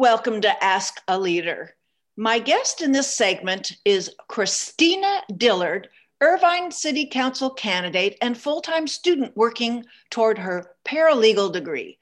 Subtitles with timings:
[0.00, 1.74] Welcome to Ask a Leader.
[2.16, 5.88] My guest in this segment is Christina Dillard,
[6.20, 11.98] Irvine City Council candidate and full time student working toward her paralegal degree.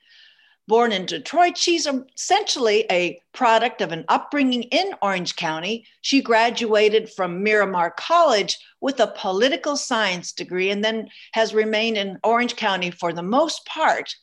[0.69, 5.87] Born in Detroit, she's essentially a product of an upbringing in Orange County.
[6.03, 12.19] She graduated from Miramar College with a political science degree and then has remained in
[12.23, 14.15] Orange County for the most part.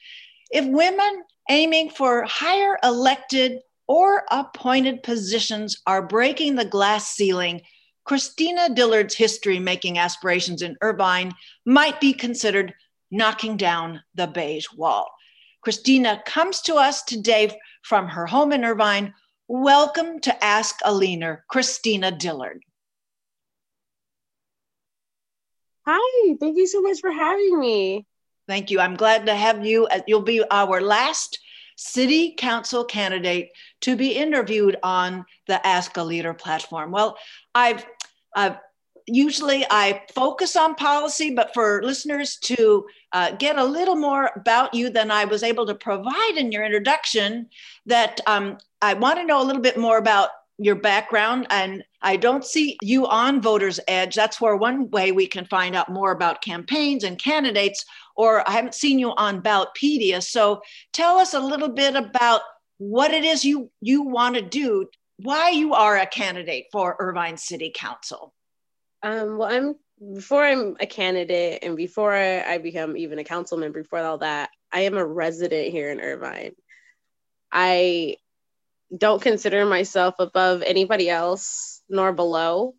[0.51, 7.61] If women aiming for higher elected or appointed positions are breaking the glass ceiling,
[8.05, 11.33] Christina Dillard's history making aspirations in Irvine
[11.65, 12.73] might be considered
[13.11, 15.09] knocking down the beige wall.
[15.61, 19.13] Christina comes to us today from her home in Irvine.
[19.47, 22.63] Welcome to Ask a Leader, Christina Dillard.
[25.85, 28.05] Hi, thank you so much for having me.
[28.47, 28.79] Thank you.
[28.79, 29.87] I'm glad to have you.
[30.07, 31.39] You'll be our last
[31.75, 33.49] city council candidate
[33.81, 36.91] to be interviewed on the Ask a Leader platform.
[36.91, 37.17] Well,
[37.55, 37.85] I've,
[38.35, 38.57] I've
[39.07, 44.73] usually I focus on policy, but for listeners to uh, get a little more about
[44.73, 47.49] you than I was able to provide in your introduction,
[47.85, 52.15] that um, I want to know a little bit more about your background and I
[52.15, 54.15] don't see you on Voters Edge.
[54.15, 58.51] That's where one way we can find out more about campaigns and candidates, or I
[58.51, 60.21] haven't seen you on Ballotpedia.
[60.21, 60.61] So
[60.91, 62.41] tell us a little bit about
[62.77, 64.87] what it is you, you want to do,
[65.17, 68.33] why you are a candidate for Irvine City Council.
[69.01, 69.75] Um, well, I'm
[70.15, 74.49] before I'm a candidate and before I become even a council member, before all that,
[74.71, 76.53] I am a resident here in Irvine.
[77.51, 78.17] I
[78.95, 82.75] don't consider myself above anybody else nor below.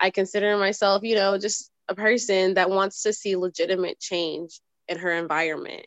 [0.00, 4.98] I consider myself, you know, just a person that wants to see legitimate change in
[4.98, 5.86] her environment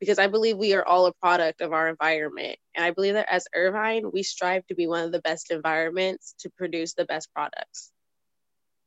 [0.00, 2.58] because I believe we are all a product of our environment.
[2.74, 6.34] And I believe that as Irvine, we strive to be one of the best environments
[6.40, 7.92] to produce the best products.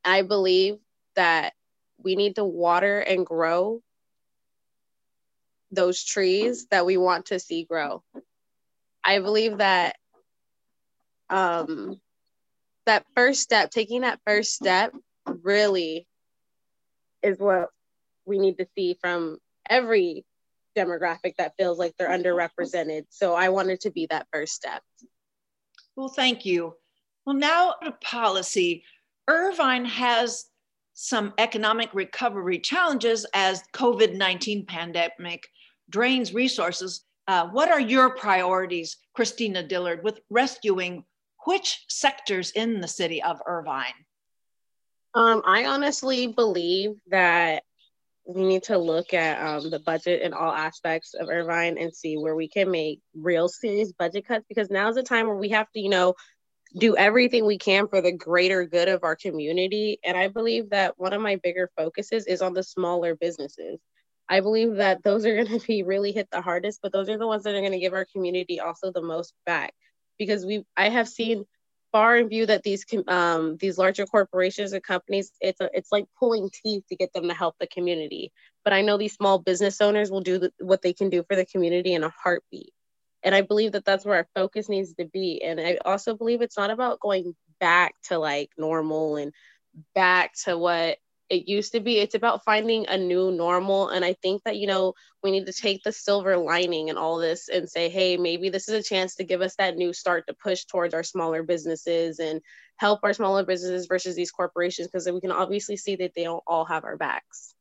[0.03, 0.77] I believe
[1.15, 1.53] that
[1.97, 3.81] we need to water and grow
[5.71, 8.03] those trees that we want to see grow.
[9.03, 9.95] I believe that
[11.29, 11.99] um,
[12.85, 14.93] that first step, taking that first step,
[15.25, 16.07] really
[17.23, 17.69] is what
[18.25, 19.37] we need to see from
[19.69, 20.25] every
[20.75, 23.05] demographic that feels like they're underrepresented.
[23.09, 24.81] So I wanted to be that first step.
[25.95, 26.75] Well, thank you.
[27.25, 28.83] Well, now to policy.
[29.27, 30.45] Irvine has
[30.95, 35.47] some economic recovery challenges as COVID-19 pandemic
[35.89, 41.05] drains resources uh, what are your priorities, Christina Dillard, with rescuing
[41.45, 43.93] which sectors in the city of Irvine?
[45.15, 47.63] Um, I honestly believe that
[48.25, 52.17] we need to look at um, the budget in all aspects of Irvine and see
[52.17, 55.69] where we can make real serious budget cuts because now's the time where we have
[55.71, 56.15] to, you know,
[56.77, 59.99] do everything we can for the greater good of our community.
[60.03, 63.79] And I believe that one of my bigger focuses is on the smaller businesses.
[64.29, 67.17] I believe that those are going to be really hit the hardest, but those are
[67.17, 69.73] the ones that are going to give our community also the most back
[70.17, 71.45] because we I have seen
[71.93, 76.05] far and view that these um, these larger corporations and companies it's a, it's like
[76.19, 78.33] pulling teeth to get them to help the community.
[78.65, 81.37] But I know these small business owners will do the, what they can do for
[81.37, 82.73] the community in a heartbeat.
[83.23, 85.41] And I believe that that's where our focus needs to be.
[85.41, 89.31] And I also believe it's not about going back to like normal and
[89.95, 90.97] back to what
[91.29, 91.99] it used to be.
[91.99, 93.89] It's about finding a new normal.
[93.89, 97.17] And I think that, you know, we need to take the silver lining and all
[97.17, 100.27] this and say, hey, maybe this is a chance to give us that new start
[100.27, 102.41] to push towards our smaller businesses and
[102.77, 106.43] help our smaller businesses versus these corporations because we can obviously see that they don't
[106.45, 107.53] all have our backs.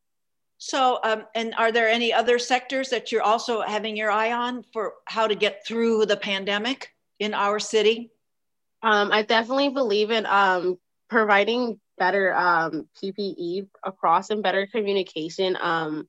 [0.58, 4.64] So, um, and are there any other sectors that you're also having your eye on
[4.72, 8.12] for how to get through the pandemic in our city?
[8.82, 15.56] Um, I definitely believe in um, providing better um, PPE across and better communication.
[15.60, 16.08] Um,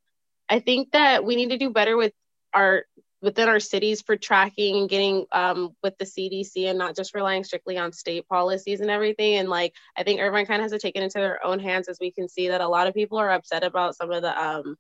[0.50, 2.14] I think that we need to do better with
[2.52, 2.86] our
[3.22, 7.44] within our cities for tracking and getting um, with the CDC and not just relying
[7.44, 9.36] strictly on state policies and everything.
[9.36, 11.88] And like, I think Irvine kind of has to take it into their own hands
[11.88, 14.44] as we can see that a lot of people are upset about some of the
[14.44, 14.76] um,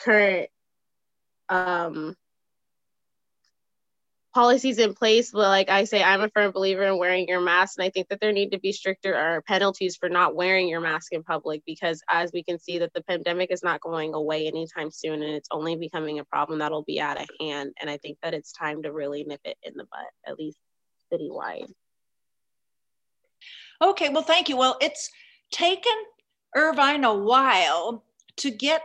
[0.00, 0.48] current
[1.50, 2.16] um,
[4.34, 7.78] policies in place but like i say i'm a firm believer in wearing your mask
[7.78, 10.80] and i think that there need to be stricter or penalties for not wearing your
[10.80, 14.48] mask in public because as we can see that the pandemic is not going away
[14.48, 17.96] anytime soon and it's only becoming a problem that'll be out of hand and i
[17.96, 20.58] think that it's time to really nip it in the butt at least
[21.12, 21.72] citywide.
[23.82, 24.56] Okay well thank you.
[24.56, 25.10] Well it's
[25.50, 25.92] taken
[26.54, 28.04] irvine a while
[28.36, 28.82] to get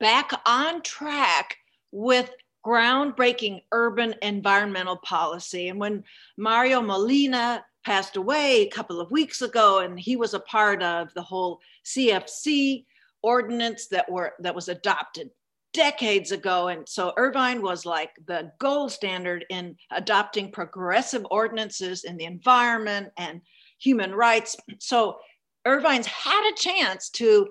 [0.00, 1.56] back on track
[1.90, 2.30] with
[2.64, 5.68] groundbreaking urban environmental policy.
[5.68, 6.04] And when
[6.36, 11.12] Mario Molina passed away a couple of weeks ago, and he was a part of
[11.14, 12.84] the whole CFC
[13.22, 15.30] ordinance that were that was adopted
[15.72, 16.68] decades ago.
[16.68, 23.10] And so Irvine was like the gold standard in adopting progressive ordinances in the environment
[23.16, 23.40] and
[23.78, 24.56] human rights.
[24.78, 25.18] So
[25.64, 27.48] Irvine's had a chance to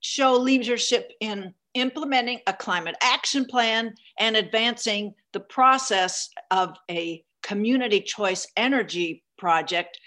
[0.00, 8.00] show leadership in implementing a climate action plan and advancing the process of a community
[8.00, 9.98] choice energy project.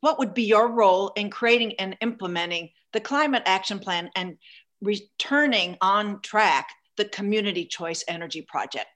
[0.00, 4.36] What would be your role in creating and implementing the climate action plan and
[4.80, 8.88] returning on track the community choice energy project?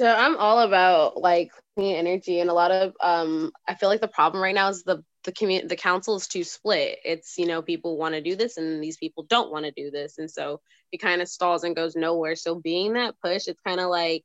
[0.00, 4.00] So I'm all about like clean energy, and a lot of um, I feel like
[4.00, 6.98] the problem right now is the the community the council is too split.
[7.04, 9.90] It's you know people want to do this, and these people don't want to do
[9.90, 10.60] this, and so
[10.90, 12.36] it kind of stalls and goes nowhere.
[12.36, 14.24] So being that push, it's kind of like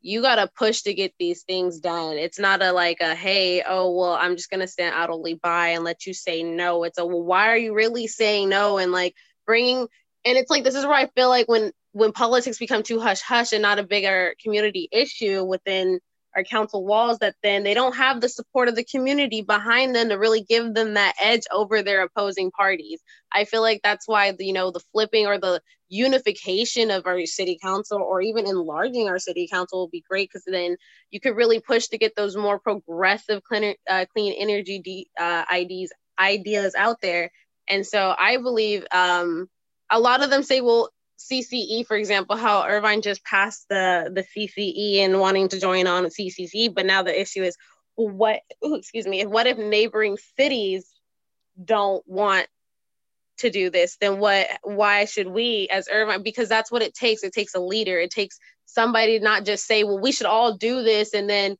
[0.00, 2.16] you got to push to get these things done.
[2.16, 5.84] It's not a like a hey, oh well, I'm just gonna stand idly by and
[5.84, 6.84] let you say no.
[6.84, 8.78] It's a well, why are you really saying no?
[8.78, 9.14] And like
[9.46, 9.88] bringing
[10.24, 13.20] and it's like this is where I feel like when when politics become too hush
[13.20, 16.00] hush and not a bigger community issue within
[16.36, 20.10] our council walls that then they don't have the support of the community behind them
[20.10, 23.00] to really give them that edge over their opposing parties.
[23.32, 27.24] I feel like that's why the, you know the flipping or the unification of our
[27.26, 30.76] city council or even enlarging our city council will be great because then
[31.10, 35.44] you could really push to get those more progressive clean, uh, clean energy de- uh,
[35.52, 37.30] IDs ideas out there.
[37.68, 39.48] And so I believe um,
[39.90, 44.22] a lot of them say, well, CCE, for example, how Irvine just passed the the
[44.22, 47.56] CCE and wanting to join on CCC, but now the issue is
[47.94, 48.40] what?
[48.64, 49.24] Ooh, excuse me.
[49.24, 50.86] What if neighboring cities
[51.62, 52.46] don't want
[53.38, 53.96] to do this?
[54.00, 54.46] Then what?
[54.62, 56.22] Why should we, as Irvine?
[56.22, 57.22] Because that's what it takes.
[57.22, 57.98] It takes a leader.
[57.98, 61.56] It takes somebody to not just say, well, we should all do this, and then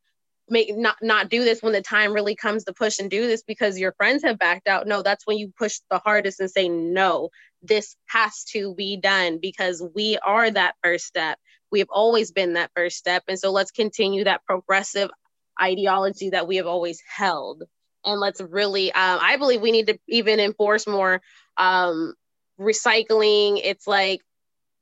[0.49, 3.43] make not not do this when the time really comes to push and do this
[3.43, 6.69] because your friends have backed out no that's when you push the hardest and say
[6.69, 7.31] no
[7.67, 11.39] this has to be done because we are that first step.
[11.71, 13.25] We have always been that first step.
[13.29, 15.11] And so let's continue that progressive
[15.61, 17.63] ideology that we have always held.
[18.05, 21.21] And let's really, um, I believe we need to even enforce more
[21.57, 22.15] um,
[22.61, 23.61] recycling.
[23.63, 24.21] It's like,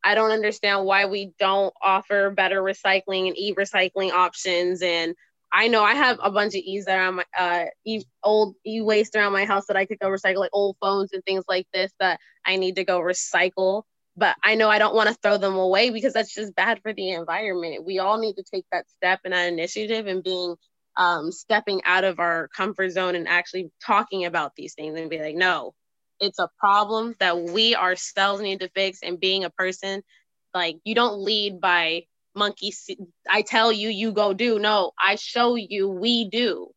[0.05, 5.15] I don't understand why we don't offer better recycling and e recycling options and
[5.55, 9.17] I know I have a bunch of E's around my uh e old e waste
[9.17, 11.93] around my house that I could go recycle, like old phones and things like this
[12.01, 13.85] that I need to go recycle.
[14.17, 16.93] But I know I don't want to throw them away because that's just bad for
[16.93, 17.85] the environment.
[17.87, 20.57] We all need to take that step and that initiative and being
[20.97, 25.21] um, stepping out of our comfort zone and actually talking about these things and be
[25.21, 25.75] like, no,
[26.21, 29.01] it's a problem that we ourselves need to fix.
[29.03, 30.03] And being a person,
[30.55, 32.05] like you don't lead by
[32.35, 32.99] monkey see,
[33.29, 36.71] i tell you you go do no i show you we do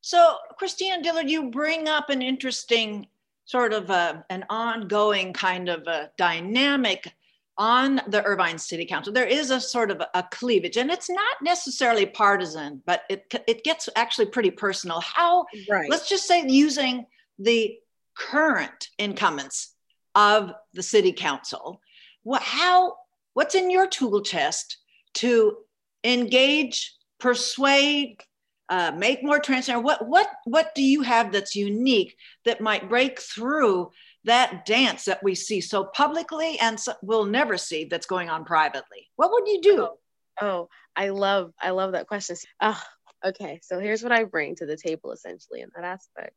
[0.00, 3.06] so christina dillard you bring up an interesting
[3.44, 7.12] sort of a, an ongoing kind of a dynamic
[7.58, 9.12] on the Irvine City Council.
[9.12, 13.62] There is a sort of a cleavage, and it's not necessarily partisan, but it it
[13.62, 15.00] gets actually pretty personal.
[15.00, 15.88] How right.
[15.90, 17.06] let's just say using
[17.38, 17.76] the
[18.14, 19.74] current incumbents
[20.14, 21.80] of the city council,
[22.22, 22.96] what how
[23.34, 24.78] What's in your tool chest
[25.14, 25.56] to
[26.04, 28.22] engage, persuade,
[28.68, 29.84] uh, make more transparent?
[29.84, 33.90] What what what do you have that's unique that might break through
[34.24, 38.44] that dance that we see so publicly and so we'll never see that's going on
[38.44, 39.10] privately?
[39.16, 39.82] What would you do?
[39.82, 39.98] Oh,
[40.40, 42.36] oh I love I love that question.
[42.60, 42.80] Oh,
[43.24, 46.34] okay, so here's what I bring to the table essentially in that aspect.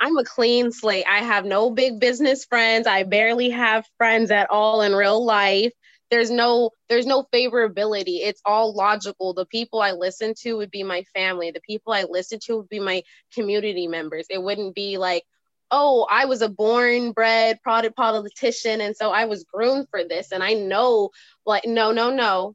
[0.00, 1.06] I'm a clean slate.
[1.08, 2.86] I have no big business friends.
[2.86, 5.72] I barely have friends at all in real life.
[6.10, 8.20] There's no there's no favorability.
[8.22, 9.34] It's all logical.
[9.34, 11.50] The people i listen to would be my family.
[11.50, 13.02] The people i listen to would be my
[13.34, 14.26] community members.
[14.30, 15.24] It wouldn't be like
[15.70, 20.32] oh i was a born bred product politician and so i was groomed for this
[20.32, 21.10] and i know
[21.44, 22.54] like no no no.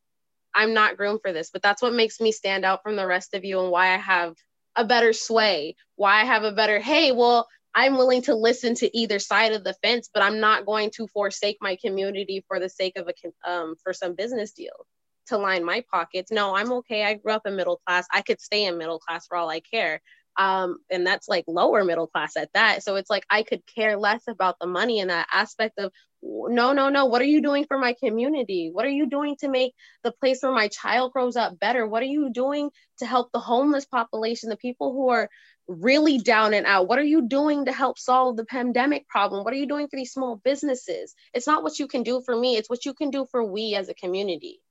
[0.54, 3.34] I'm not groomed for this but that's what makes me stand out from the rest
[3.34, 4.36] of you and why i have
[4.76, 8.98] a better sway why i have a better hey well I'm willing to listen to
[8.98, 12.70] either side of the fence, but I'm not going to forsake my community for the
[12.70, 14.86] sake of a um, for some business deal
[15.28, 16.32] to line my pockets.
[16.32, 17.06] No, I'm okay.
[17.06, 18.06] I grew up in middle class.
[18.12, 20.02] I could stay in middle class for all I care.
[20.38, 22.84] Um, and that's like lower middle class at that.
[22.84, 25.92] So it's like I could care less about the money and that aspect of
[26.24, 27.06] no, no, no.
[27.06, 28.70] What are you doing for my community?
[28.72, 29.74] What are you doing to make
[30.04, 31.88] the place where my child grows up better?
[31.88, 32.70] What are you doing
[33.00, 35.30] to help the homeless population, the people who are
[35.68, 36.88] really down and out?
[36.88, 39.44] What are you doing to help solve the pandemic problem?
[39.44, 41.16] What are you doing for these small businesses?
[41.34, 43.76] It's not what you can do for me, it's what you can do for we
[43.76, 44.62] as a community.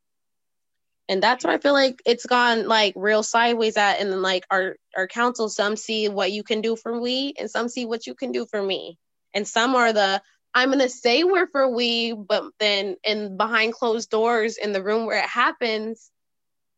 [1.11, 4.00] And that's where I feel like it's gone like real sideways at.
[4.00, 7.50] And then like our our council, some see what you can do for we, and
[7.50, 8.97] some see what you can do for me,
[9.35, 10.23] and some are the
[10.55, 15.05] I'm gonna say we're for we, but then in behind closed doors in the room
[15.05, 16.11] where it happens,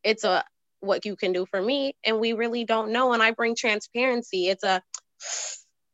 [0.03, 0.45] it's a
[0.81, 3.13] what you can do for me, and we really don't know.
[3.13, 4.49] And I bring transparency.
[4.49, 4.83] It's a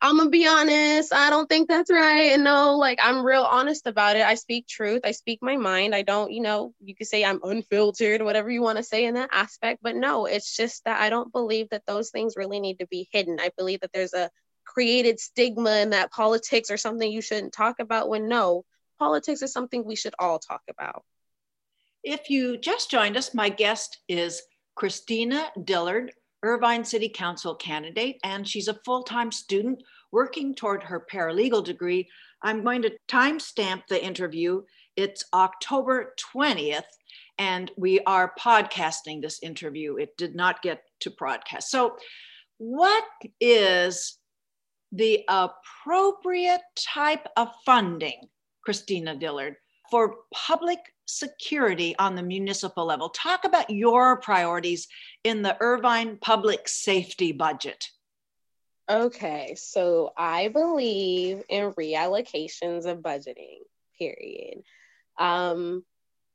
[0.01, 1.13] I'm gonna be honest.
[1.13, 2.33] I don't think that's right.
[2.33, 4.25] And no, like I'm real honest about it.
[4.25, 5.01] I speak truth.
[5.05, 5.95] I speak my mind.
[5.95, 9.15] I don't, you know, you could say I'm unfiltered, whatever you want to say in
[9.15, 9.81] that aspect.
[9.83, 13.09] But no, it's just that I don't believe that those things really need to be
[13.11, 13.39] hidden.
[13.41, 14.31] I believe that there's a
[14.65, 18.09] created stigma and that politics are something you shouldn't talk about.
[18.09, 18.65] When no,
[19.01, 21.03] politics is something we should all talk about.
[22.05, 24.43] If you just joined us, my guest is
[24.77, 31.07] Christina Dillard, Irvine City Council candidate, and she's a full time student working toward her
[31.13, 32.09] paralegal degree.
[32.43, 34.63] I'm going to timestamp the interview.
[34.97, 36.83] It's October 20th,
[37.39, 39.97] and we are podcasting this interview.
[39.97, 41.71] It did not get to broadcast.
[41.71, 41.97] So,
[42.59, 43.05] what
[43.41, 44.19] is
[44.93, 48.29] the appropriate type of funding,
[48.65, 49.57] Christina Dillard,
[49.91, 53.09] for public security on the municipal level.
[53.09, 54.89] Talk about your priorities
[55.25, 57.87] in the Irvine public safety budget.
[58.91, 63.59] Okay, so I believe in reallocations of budgeting,
[63.99, 64.63] period.
[65.19, 65.85] Um,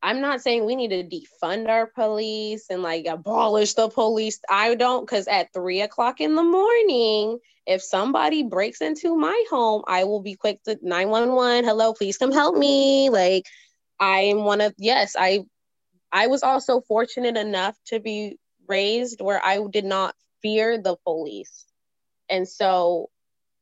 [0.04, 4.40] I'm not saying we need to defund our police and like abolish the police.
[4.50, 9.84] I don't, because at three o'clock in the morning, if somebody breaks into my home,
[9.88, 11.64] I will be quick to 911.
[11.64, 13.10] Hello, please come help me.
[13.10, 13.46] Like,
[14.00, 15.46] I am one of yes, I
[16.12, 21.66] I was also fortunate enough to be raised where I did not fear the police.
[22.30, 23.10] And so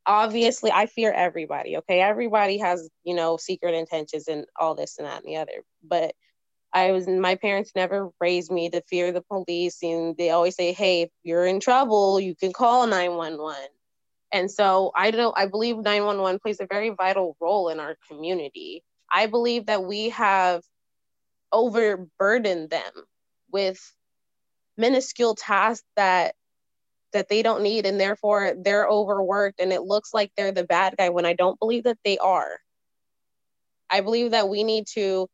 [0.06, 2.02] obviously I fear everybody, okay?
[2.02, 5.64] Everybody has, you know, secret intentions and all this and that and the other.
[5.84, 6.14] But
[6.74, 10.74] I was my parents never raised me to fear the police and they always say,
[10.74, 13.70] "Hey, if you're in trouble, you can call 911."
[14.34, 18.84] And so I don't I believe 911 plays a very vital role in our community.
[19.12, 20.64] I believe that we have
[21.52, 22.92] overburdened them
[23.52, 23.80] with
[24.78, 26.36] minuscule tasks that
[27.14, 30.96] that they don't need and therefore they're overworked and it looks like they're the bad
[30.98, 32.58] guy when I don't believe that they are.
[33.90, 35.28] I believe that we need to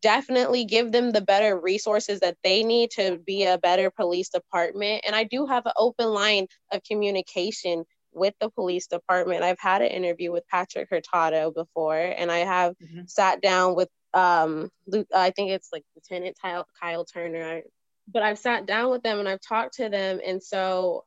[0.00, 5.02] definitely give them the better resources that they need to be a better police department
[5.06, 9.42] and I do have an open line of communication with the police department.
[9.42, 13.02] I've had an interview with Patrick Hurtado before, and I have mm-hmm.
[13.06, 17.62] sat down with um Luke, I think it's like Lieutenant Kyle, Kyle Turner.
[18.12, 21.04] But I've sat down with them and I've talked to them, and so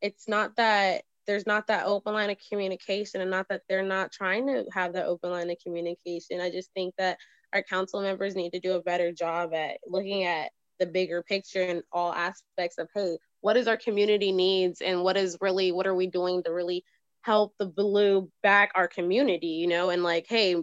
[0.00, 4.12] it's not that there's not that open line of communication, and not that they're not
[4.12, 6.40] trying to have that open line of communication.
[6.40, 7.18] I just think that
[7.52, 10.50] our council members need to do a better job at looking at
[10.80, 15.18] the bigger picture in all aspects of hey what is our community needs and what
[15.18, 16.82] is really what are we doing to really
[17.20, 19.90] help the blue back our community you know?
[19.90, 20.56] And like hey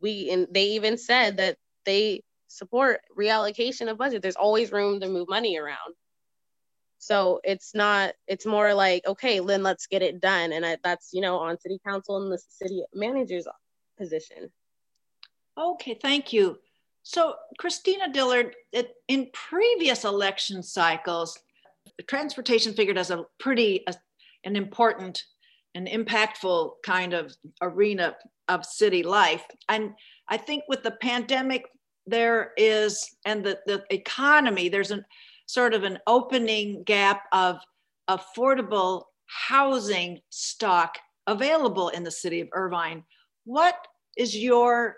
[0.00, 4.20] we and they even said that they support reallocation of budget.
[4.20, 5.94] There's always room to move money around.
[6.98, 10.52] So it's not it's more like okay then let's get it done.
[10.52, 13.46] And I, that's you know on city council and the city manager's
[13.96, 14.50] position.
[15.56, 16.58] Okay thank you.
[17.04, 18.56] So christina dillard
[19.06, 21.38] in previous election cycles
[22.08, 23.92] transportation figured as a pretty uh,
[24.44, 25.22] an important
[25.74, 28.14] and impactful kind of arena
[28.48, 29.44] of city life.
[29.68, 29.92] And
[30.28, 31.64] I think with the pandemic,
[32.06, 35.04] there is, and the, the economy, there's a
[35.46, 37.58] sort of an opening gap of
[38.08, 43.02] affordable housing stock available in the city of Irvine.
[43.44, 43.76] What
[44.16, 44.96] is your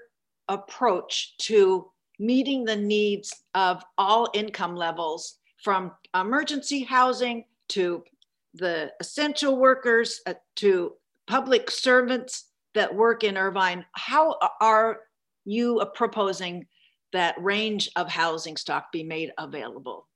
[0.48, 8.04] approach to meeting the needs of all income levels from emergency housing to
[8.54, 10.92] the essential workers uh, to
[11.26, 12.44] public servants
[12.74, 13.84] that work in Irvine.
[13.90, 15.00] How are
[15.44, 16.68] you proposing
[17.12, 20.06] that range of housing stock be made available?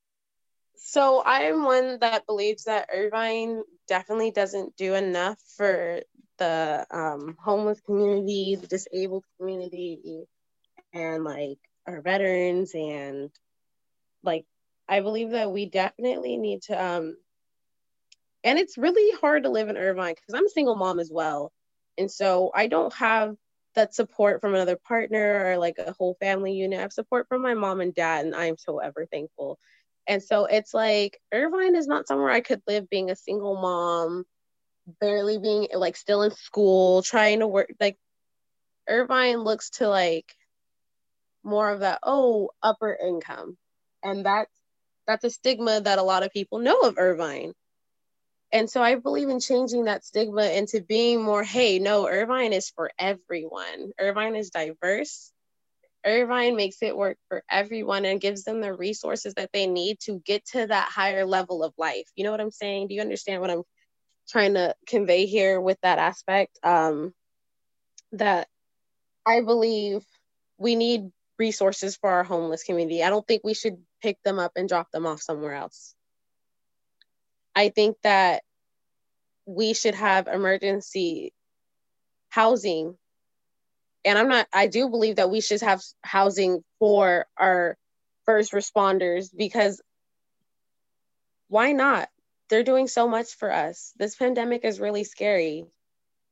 [0.77, 6.03] So I'm one that believes that Irvine definitely doesn't do enough for
[6.39, 10.29] the um, homeless community, the disabled community,
[10.93, 13.31] and like our veterans and
[14.23, 14.47] like
[14.91, 17.17] I believe that we definitely need to um
[18.45, 21.53] and it's really hard to live in Irvine because I'm a single mom as well.
[21.99, 23.37] And so I don't have
[23.77, 26.79] that support from another partner or like a whole family unit.
[26.79, 29.59] I have support from my mom and dad, and I'm so ever thankful.
[30.09, 34.25] And so it's like Irvine is not somewhere I could live being a single mom,
[35.01, 37.71] barely being like still in school, trying to work.
[37.79, 37.99] Like
[38.89, 40.35] Irvine looks to like
[41.45, 43.57] more of that, oh, upper income
[44.03, 44.51] and that's
[45.11, 47.53] that's a stigma that a lot of people know of Irvine.
[48.53, 52.71] And so I believe in changing that stigma into being more, hey, no, Irvine is
[52.71, 53.91] for everyone.
[53.99, 55.33] Irvine is diverse.
[56.07, 60.21] Irvine makes it work for everyone and gives them the resources that they need to
[60.25, 62.09] get to that higher level of life.
[62.15, 62.87] You know what I'm saying?
[62.87, 63.65] Do you understand what I'm
[64.29, 66.57] trying to convey here with that aspect?
[66.63, 67.13] Um,
[68.13, 68.47] that
[69.27, 70.05] I believe
[70.57, 73.03] we need resources for our homeless community.
[73.03, 75.95] I don't think we should pick them up and drop them off somewhere else.
[77.57, 78.43] I think that
[79.47, 81.33] we should have emergency
[82.29, 82.97] housing.
[84.05, 87.77] And I'm not, I do believe that we should have housing for our
[88.27, 89.81] first responders because
[91.49, 92.09] why not?
[92.51, 93.93] They're doing so much for us.
[93.97, 95.65] This pandemic is really scary.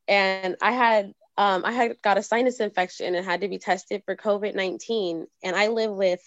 [0.06, 4.02] And I had um, I had got a sinus infection and had to be tested
[4.04, 5.25] for COVID 19.
[5.45, 6.21] And I live with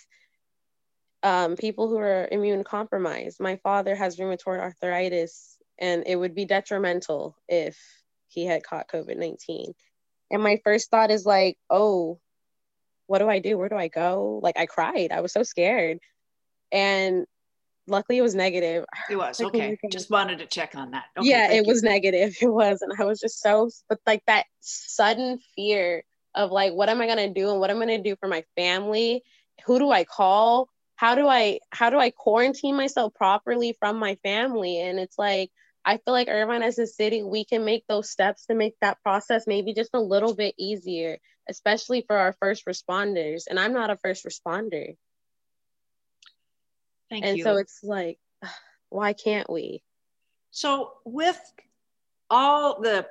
[1.22, 3.41] um, people who are immune compromised.
[3.41, 7.77] My father has rheumatoid arthritis, and it would be detrimental if
[8.27, 9.74] he had caught COVID 19.
[10.32, 12.22] And my first thought is like, oh,
[13.06, 13.58] what do I do?
[13.58, 14.39] Where do I go?
[14.41, 15.12] Like, I cried.
[15.12, 16.00] I was so scared.
[16.72, 17.25] And
[17.88, 18.85] luckily, it was negative.
[19.09, 19.77] It was okay.
[19.91, 21.05] Just wanted to check on that.
[21.17, 21.71] Okay, yeah, it you.
[21.71, 22.35] was negative.
[22.41, 22.81] It was.
[22.81, 26.03] And I was just so, but like that sudden fear
[26.35, 28.27] of like, what am I going to do and what I'm going to do for
[28.27, 29.23] my family?
[29.65, 30.69] Who do I call?
[31.01, 35.50] how do i how do i quarantine myself properly from my family and it's like
[35.83, 39.01] i feel like irvine as a city we can make those steps to make that
[39.01, 41.17] process maybe just a little bit easier
[41.50, 44.95] especially for our first responders and i'm not a first responder
[47.12, 47.44] Thank and you.
[47.44, 48.18] so it's like
[48.89, 49.84] why can't we
[50.50, 51.39] so with
[52.30, 53.06] all the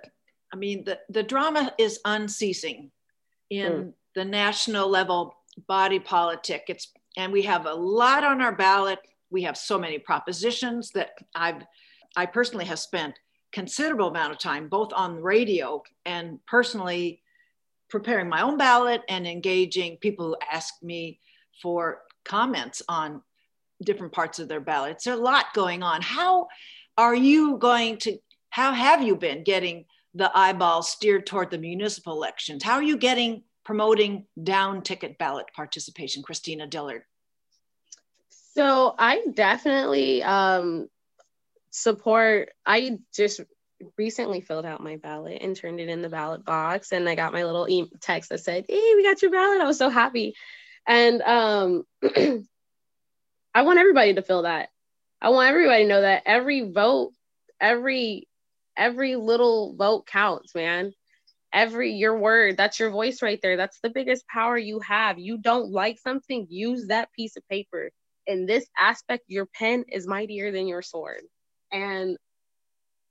[0.52, 2.90] i mean the, the drama is unceasing
[3.50, 3.92] in mm.
[4.16, 5.36] the national level
[5.68, 8.98] body politic it's and we have a lot on our ballot.
[9.30, 11.62] We have so many propositions that I've,
[12.16, 13.18] I personally have spent
[13.52, 17.22] considerable amount of time both on radio and personally
[17.88, 21.18] preparing my own ballot and engaging people who ask me
[21.60, 23.22] for comments on
[23.82, 25.04] different parts of their ballots.
[25.04, 26.02] There's a lot going on.
[26.02, 26.48] How
[26.96, 28.18] are you going to,
[28.50, 32.62] how have you been getting the eyeballs steered toward the municipal elections?
[32.62, 37.02] How are you getting promoting down ticket ballot participation, Christina Dillard?
[38.54, 40.88] So I definitely um,
[41.70, 43.40] support, I just
[43.96, 47.32] recently filled out my ballot and turned it in the ballot box and I got
[47.32, 50.34] my little e- text that said, "Hey, we got your ballot." I was so happy.
[50.86, 51.84] And um
[53.54, 54.68] I want everybody to feel that.
[55.20, 57.12] I want everybody to know that every vote,
[57.60, 58.26] every
[58.76, 60.92] every little vote counts, man.
[61.52, 63.56] Every your word that's your voice right there.
[63.56, 65.18] That's the biggest power you have.
[65.18, 67.90] You don't like something use that piece of paper.
[68.26, 71.22] In this aspect your pen is mightier than your sword.
[71.72, 72.16] And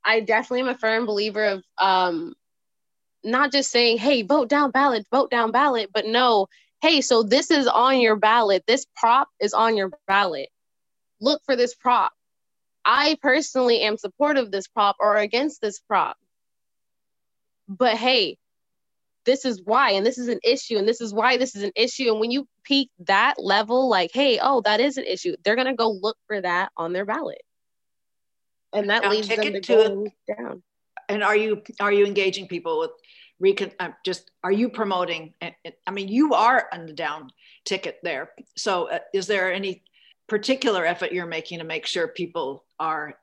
[0.06, 2.34] i definitely am a firm believer of um
[3.23, 6.47] not just saying hey vote down ballot vote down ballot but no
[6.82, 8.63] hey so this is on your ballot.
[8.68, 10.50] This prop is on your ballot.
[11.22, 12.12] Look for this prop.
[12.86, 16.18] I personally am supportive of this prop or against this prop.
[17.68, 18.38] But hey,
[19.26, 21.72] this is why, and this is an issue, and this is why this is an
[21.76, 22.10] issue.
[22.10, 25.76] And when you peak that level, like, hey, oh, that is an issue, they're gonna
[25.76, 27.42] go look for that on their ballot,
[28.74, 30.63] and that now, leads them to, go down.
[31.10, 32.92] And are you are you engaging people with
[33.39, 33.71] recon?
[33.80, 35.34] Uh, just are you promoting?
[35.41, 37.30] I mean, you are on the down
[37.65, 38.32] ticket there.
[38.58, 39.84] So, uh, is there any
[40.28, 43.15] particular effort you're making to make sure people are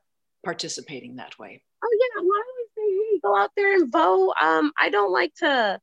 [0.43, 1.63] participating that way?
[1.83, 4.33] Oh yeah, well, go out there and vote.
[4.41, 5.79] Um, I don't like to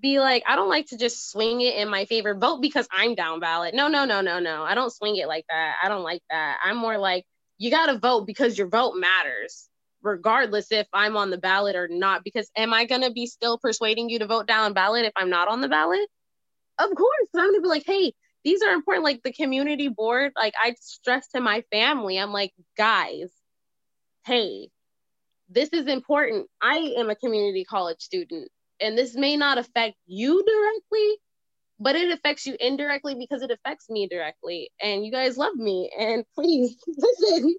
[0.00, 3.14] be like, I don't like to just swing it in my favor, vote because I'm
[3.14, 3.74] down ballot.
[3.74, 4.62] No, no, no, no, no.
[4.62, 5.76] I don't swing it like that.
[5.82, 6.58] I don't like that.
[6.64, 7.24] I'm more like,
[7.58, 9.68] you got to vote because your vote matters,
[10.02, 12.24] regardless if I'm on the ballot or not.
[12.24, 15.30] Because am I going to be still persuading you to vote down ballot if I'm
[15.30, 16.08] not on the ballot?
[16.78, 17.28] Of course.
[17.34, 18.12] I'm going to be like, hey,
[18.44, 19.04] these are important.
[19.04, 23.30] Like the community board, like I stress to my family, I'm like, guys,
[24.26, 24.68] hey,
[25.48, 26.48] this is important.
[26.60, 31.16] I am a community college student, and this may not affect you directly,
[31.78, 34.70] but it affects you indirectly because it affects me directly.
[34.80, 37.56] And you guys love me, and please listen.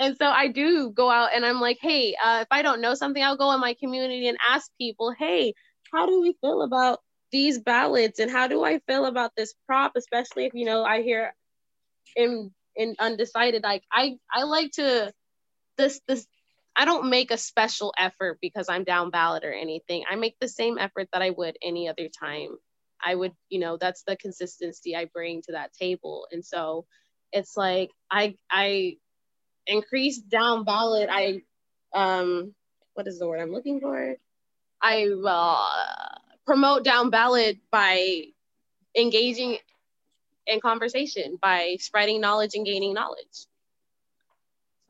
[0.00, 2.94] And so I do go out and I'm like, hey, uh, if I don't know
[2.94, 5.54] something, I'll go in my community and ask people, hey,
[5.92, 9.92] how do we feel about these ballots and how do I feel about this prop,
[9.96, 11.34] especially if you know I hear
[12.16, 13.62] in in undecided.
[13.62, 15.12] Like I I like to
[15.76, 16.26] this this
[16.74, 20.04] I don't make a special effort because I'm down ballot or anything.
[20.10, 22.56] I make the same effort that I would any other time.
[23.04, 26.26] I would, you know, that's the consistency I bring to that table.
[26.32, 26.86] And so
[27.32, 28.96] it's like I I
[29.70, 31.08] increase down ballot.
[31.10, 31.42] I
[31.94, 32.54] um
[32.94, 34.16] what is the word I'm looking for?
[34.82, 38.24] I uh, promote down ballot by
[38.96, 39.58] engaging
[40.46, 43.46] in conversation, by spreading knowledge and gaining knowledge.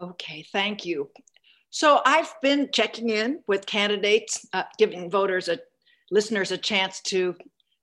[0.00, 1.10] Okay, thank you.
[1.70, 5.58] So I've been checking in with candidates, uh, giving voters a
[6.10, 7.36] listeners a chance to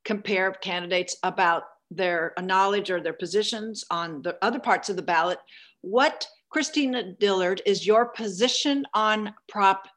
[0.04, 5.38] compare candidates about their knowledge or their positions on the other parts of the ballot.
[5.80, 9.88] What, Christina Dillard, is your position on Prop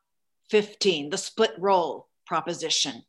[0.50, 3.04] 15, the split roll proposition?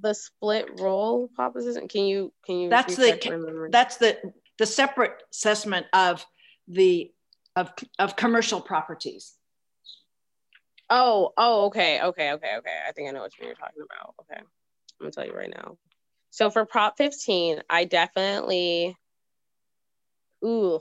[0.00, 1.88] The split roll proposition.
[1.88, 2.70] Can you can you?
[2.70, 6.24] That's the that's the the separate assessment of
[6.66, 7.12] the
[7.56, 9.34] of of commercial properties.
[10.88, 12.78] Oh, oh, okay, okay, okay, okay.
[12.86, 14.14] I think I know what you're talking about.
[14.20, 14.40] Okay.
[14.40, 14.46] I'm
[15.00, 15.76] gonna tell you right now.
[16.30, 18.96] So for Prop 15, I definitely,
[20.44, 20.80] ooh,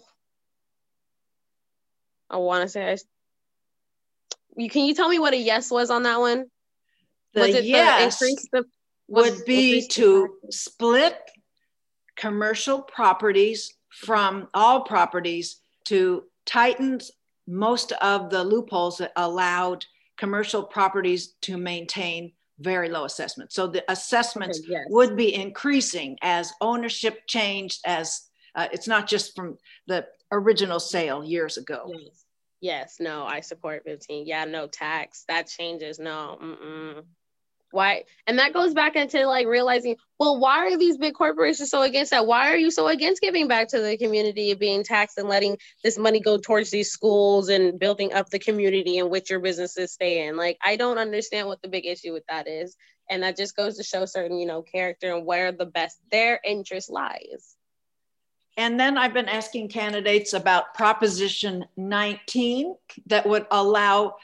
[2.32, 2.98] I want to say I.
[4.58, 6.46] You can you tell me what a yes was on that one?
[7.34, 8.66] The was it yes the increase the
[9.08, 11.18] would be to split
[12.16, 17.00] commercial properties from all properties to tighten
[17.48, 19.86] most of the loopholes that allowed
[20.18, 23.56] commercial properties to maintain very low assessments.
[23.56, 24.86] So the assessments okay, yes.
[24.90, 31.24] would be increasing as ownership changed, as uh, it's not just from the original sale
[31.24, 31.86] years ago.
[31.88, 32.26] Yes.
[32.62, 34.26] yes, no, I support 15.
[34.26, 35.26] Yeah, no tax.
[35.28, 36.00] That changes.
[36.00, 37.04] No, mm-mm
[37.72, 41.82] why and that goes back into like realizing well why are these big corporations so
[41.82, 45.18] against that why are you so against giving back to the community and being taxed
[45.18, 49.30] and letting this money go towards these schools and building up the community in which
[49.30, 52.76] your businesses stay in like i don't understand what the big issue with that is
[53.10, 56.40] and that just goes to show certain you know character and where the best their
[56.46, 57.56] interest lies
[58.58, 62.76] and then I've been asking candidates about Proposition 19
[63.08, 64.16] that would allow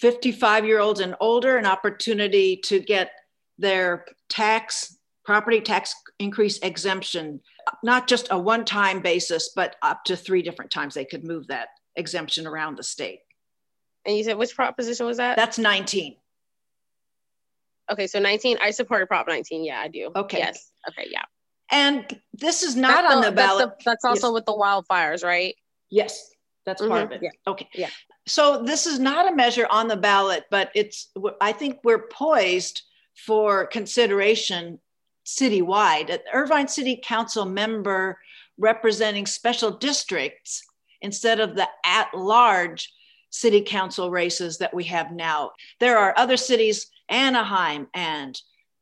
[0.00, 3.12] 55 year olds and older an opportunity to get
[3.58, 7.40] their tax, property tax increase exemption,
[7.82, 11.46] not just a one time basis, but up to three different times they could move
[11.48, 13.20] that exemption around the state.
[14.06, 15.36] And you said which proposition was that?
[15.36, 16.16] That's 19.
[17.90, 19.64] Okay, so 19, I support Prop 19.
[19.64, 20.10] Yeah, I do.
[20.14, 20.38] Okay.
[20.38, 20.70] Yes.
[20.88, 21.24] Okay, yeah.
[21.70, 23.68] And this is not that's on the, ballot.
[23.68, 24.34] That's, the, that's also yes.
[24.34, 25.54] with the wildfires, right?
[25.90, 26.30] Yes,
[26.66, 27.12] that's part mm-hmm.
[27.12, 27.22] of it.
[27.22, 27.52] Yeah.
[27.52, 27.68] Okay.
[27.74, 27.90] Yeah
[28.30, 32.82] so this is not a measure on the ballot, but it's, I think we're poised
[33.16, 34.78] for consideration
[35.26, 36.10] citywide.
[36.10, 38.18] An Irvine City Council member
[38.56, 40.62] representing special districts
[41.02, 42.92] instead of the at large
[43.30, 45.50] city council races that we have now.
[45.78, 48.40] There are other cities, Anaheim and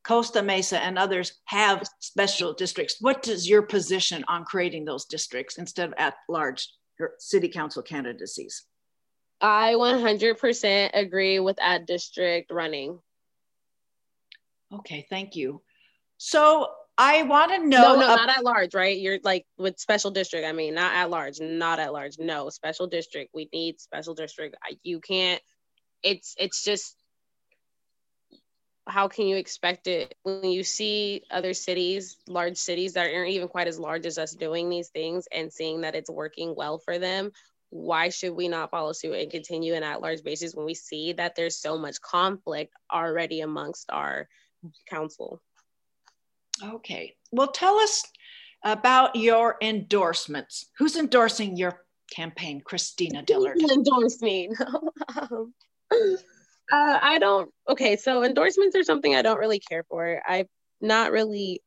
[0.08, 2.96] Costa Mesa and others have special districts.
[2.98, 6.72] What is your position on creating those districts instead of at large
[7.18, 8.64] city council candidacies?
[9.38, 12.98] I 100% agree with ad district running.
[14.72, 15.60] Okay, thank you.
[16.16, 17.94] So I want to know.
[17.94, 18.98] No, no, not at large, right?
[18.98, 20.46] You're like with special district.
[20.46, 22.18] I mean, not at large, not at large.
[22.18, 23.30] No, special district.
[23.34, 24.56] We need special district.
[24.82, 25.40] You can't.
[26.02, 26.96] It's it's just.
[28.88, 33.48] How can you expect it when you see other cities, large cities that aren't even
[33.48, 36.98] quite as large as us doing these things and seeing that it's working well for
[36.98, 37.30] them?
[37.70, 41.12] why should we not follow suit and continue in at large basis when we see
[41.12, 44.28] that there's so much conflict already amongst our
[44.88, 45.42] council?
[46.62, 47.16] Okay.
[47.30, 48.04] Well, tell us
[48.64, 50.66] about your endorsements.
[50.78, 53.58] Who's endorsing your campaign, Christina Dillard?
[53.70, 54.50] Endorse me.
[55.30, 55.52] Um,
[56.70, 57.50] uh, I don't.
[57.68, 60.22] Okay, so endorsements are something I don't really care for.
[60.26, 60.48] I've
[60.80, 61.62] not really.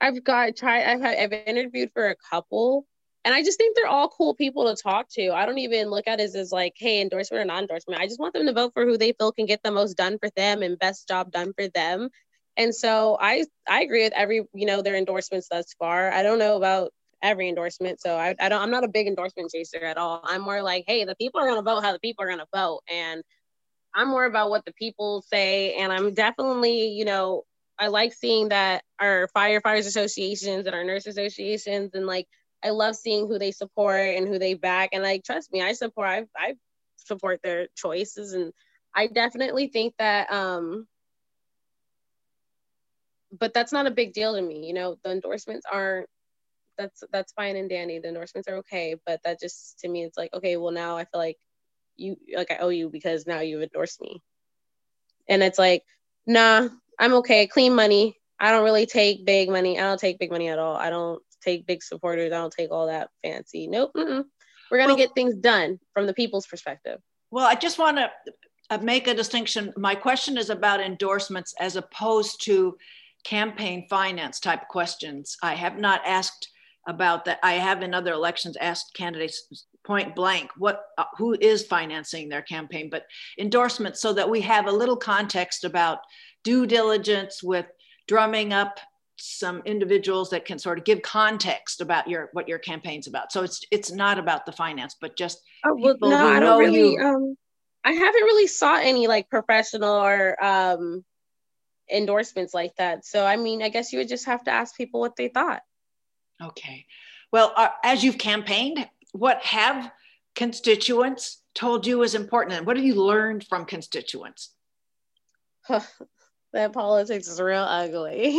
[0.00, 0.84] I've got tried.
[0.84, 1.18] I've had.
[1.18, 2.86] I've interviewed for a couple,
[3.24, 5.30] and I just think they're all cool people to talk to.
[5.32, 8.00] I don't even look at it as, as like, hey, endorsement or non endorsement.
[8.00, 10.18] I just want them to vote for who they feel can get the most done
[10.18, 12.10] for them and best job done for them.
[12.56, 16.12] And so I I agree with every, you know, their endorsements thus far.
[16.12, 18.00] I don't know about every endorsement.
[18.00, 20.20] So I, I don't I'm not a big endorsement chaser at all.
[20.24, 22.82] I'm more like, hey, the people are gonna vote how the people are gonna vote.
[22.92, 23.22] And
[23.96, 25.74] I'm more about what the people say.
[25.74, 27.44] And I'm definitely, you know,
[27.78, 32.26] I like seeing that our firefighters associations and our nurse associations and like
[32.62, 34.90] I love seeing who they support and who they back.
[34.92, 36.54] And like, trust me, I support, I, I
[36.96, 38.32] support their choices.
[38.32, 38.52] And
[38.94, 40.86] I definitely think that, um,
[43.38, 44.66] but that's not a big deal to me.
[44.66, 46.08] You know, the endorsements aren't,
[46.78, 47.98] that's, that's fine and dandy.
[47.98, 48.96] The endorsements are okay.
[49.06, 51.38] But that just, to me, it's like, okay, well now I feel like
[51.96, 54.22] you, like I owe you because now you've endorsed me.
[55.28, 55.84] And it's like,
[56.26, 57.46] nah, I'm okay.
[57.46, 58.16] Clean money.
[58.38, 59.78] I don't really take big money.
[59.78, 60.76] I don't take big money at all.
[60.76, 62.32] I don't take big supporters.
[62.32, 63.66] I don't take all that fancy.
[63.66, 63.92] Nope.
[63.96, 64.24] Mm-mm.
[64.70, 67.00] We're going to well, get things done from the people's perspective.
[67.30, 68.10] Well, I just want to
[68.70, 69.72] uh, make a distinction.
[69.76, 72.76] My question is about endorsements as opposed to
[73.24, 75.36] campaign finance type questions.
[75.42, 76.48] I have not asked
[76.86, 77.38] about that.
[77.42, 82.42] I have in other elections asked candidates point blank what uh, who is financing their
[82.42, 83.04] campaign, but
[83.38, 85.98] endorsements so that we have a little context about
[86.44, 87.66] due diligence with
[88.08, 88.78] drumming up
[89.18, 93.32] some individuals that can sort of give context about your what your campaign's about.
[93.32, 96.40] So it's it's not about the finance, but just oh, well, people no, who I
[96.40, 97.00] don't really, you.
[97.00, 97.36] Um,
[97.84, 101.04] I haven't really saw any like professional or um,
[101.90, 103.06] endorsements like that.
[103.06, 105.62] So I mean, I guess you would just have to ask people what they thought.
[106.42, 106.86] Okay.
[107.32, 109.90] Well, uh, as you've campaigned, what have
[110.34, 114.54] constituents told you is important, and what have you learned from constituents?
[116.52, 118.38] that politics is real ugly.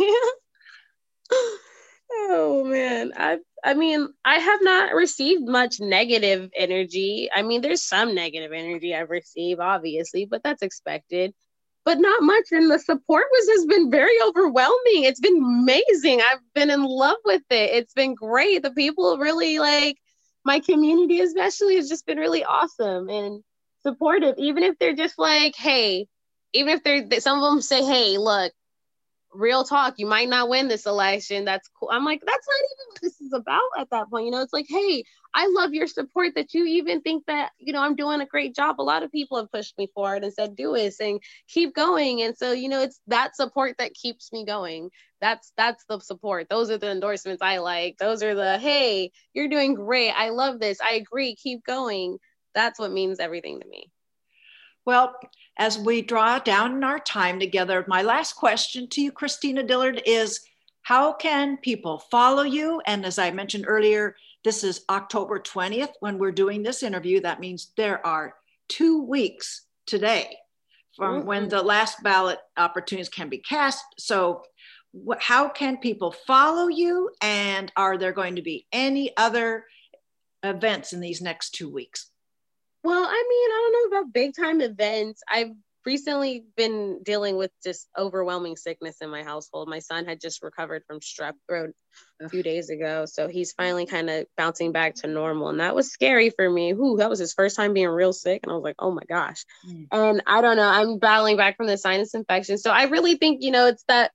[2.12, 7.28] oh man, I I mean, I have not received much negative energy.
[7.34, 11.34] I mean, there's some negative energy I've received, obviously, but that's expected.
[11.88, 12.52] But not much.
[12.52, 15.04] And the support was has been very overwhelming.
[15.04, 16.20] It's been amazing.
[16.20, 17.70] I've been in love with it.
[17.72, 18.62] It's been great.
[18.62, 19.96] The people really like
[20.44, 23.42] my community, especially, has just been really awesome and
[23.82, 24.34] supportive.
[24.36, 26.08] Even if they're just like, hey,
[26.52, 28.52] even if they're some of them say, hey, look,
[29.32, 31.44] real talk, you might not win this election.
[31.44, 31.90] That's cool.
[31.92, 34.26] I'm like, that's not even what this is about at that point.
[34.26, 37.72] You know, it's like, hey, I love your support that you even think that, you
[37.72, 38.80] know, I'm doing a great job.
[38.80, 42.22] A lot of people have pushed me forward and said, do it and keep going.
[42.22, 44.90] And so, you know, it's that support that keeps me going.
[45.20, 46.48] That's that's the support.
[46.48, 47.96] Those are the endorsements I like.
[47.98, 50.12] Those are the hey, you're doing great.
[50.12, 50.78] I love this.
[50.80, 51.34] I agree.
[51.34, 52.18] Keep going.
[52.54, 53.90] That's what means everything to me.
[54.86, 55.14] Well,
[55.58, 60.40] as we draw down our time together, my last question to you, Christina Dillard, is
[60.82, 62.80] how can people follow you?
[62.86, 67.20] And as I mentioned earlier, this is October 20th when we're doing this interview.
[67.20, 68.34] That means there are
[68.68, 70.36] two weeks today
[70.96, 71.26] from mm-hmm.
[71.26, 73.84] when the last ballot opportunities can be cast.
[73.98, 74.42] So,
[74.94, 77.10] wh- how can people follow you?
[77.20, 79.64] And are there going to be any other
[80.44, 82.10] events in these next two weeks?
[82.84, 85.22] Well, I mean, I don't know about big time events.
[85.28, 85.52] I've
[85.88, 89.68] recently been dealing with just overwhelming sickness in my household.
[89.68, 91.70] My son had just recovered from strep throat
[92.20, 95.74] a few days ago, so he's finally kind of bouncing back to normal, and that
[95.74, 96.74] was scary for me.
[96.74, 99.04] Whoo, that was his first time being real sick, and I was like, oh my
[99.08, 99.44] gosh.
[99.66, 99.86] Mm.
[99.90, 103.42] And I don't know, I'm battling back from the sinus infection, so I really think
[103.42, 104.12] you know it's that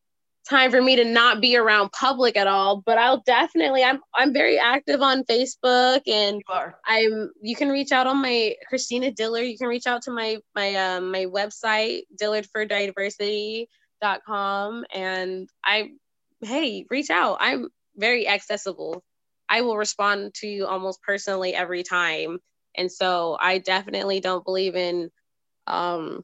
[0.50, 4.34] time for me to not be around public at all but i'll definitely i'm i'm
[4.34, 9.46] very active on facebook and you i'm you can reach out on my christina dillard
[9.46, 15.90] you can reach out to my my um my website dillardfordiversity.com and i
[16.44, 17.38] hey reach out.
[17.40, 19.04] I'm very accessible.
[19.50, 22.40] I will respond to you almost personally every time.
[22.76, 25.12] And so i definitely don't believe in
[25.68, 26.24] um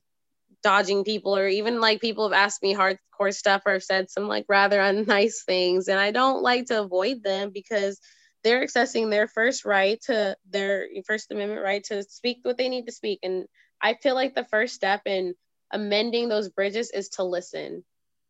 [0.63, 4.28] dodging people or even like people have asked me hardcore stuff or have said some
[4.28, 8.00] like rather unnice things and i don't like to avoid them because
[8.43, 12.86] they're accessing their first right to their first amendment right to speak what they need
[12.86, 13.45] to speak and
[13.82, 15.34] i feel like the first step in
[15.72, 17.84] amending those bridges is to listen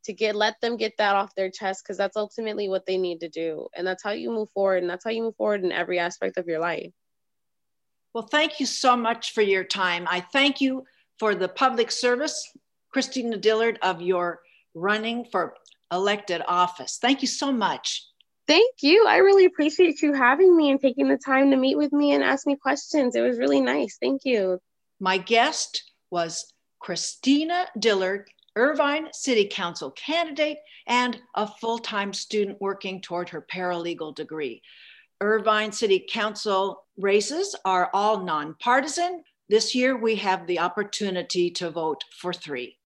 [0.04, 3.20] to get let them get that off their chest because that's ultimately what they need
[3.20, 5.72] to do and that's how you move forward and that's how you move forward in
[5.72, 6.92] every aspect of your life.
[8.14, 10.08] Well thank you so much for your time.
[10.10, 10.86] I thank you
[11.20, 12.52] for the public service,
[12.92, 14.40] Christina Dillard, of your
[14.74, 15.56] running for
[15.92, 16.98] elected office.
[17.02, 18.06] Thank you so much.
[18.48, 19.06] Thank you.
[19.08, 22.24] I really appreciate you having me and taking the time to meet with me and
[22.24, 23.16] ask me questions.
[23.16, 23.98] It was really nice.
[24.02, 24.60] Thank you.
[25.00, 33.02] My guest was Christina Dillard, Irvine City Council candidate and a full time student working
[33.02, 34.62] toward her paralegal degree.
[35.22, 39.24] Irvine City Council races are all nonpartisan.
[39.50, 42.78] This year, we have the opportunity to vote for three.